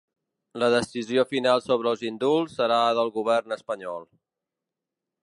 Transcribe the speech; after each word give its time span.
La 0.61 0.67
decisió 0.75 1.25
final 1.35 1.61
sobre 1.65 1.91
els 1.93 2.05
indults 2.11 2.57
serà 2.63 2.79
del 3.01 3.13
govern 3.19 3.57
espanyol. 3.59 4.09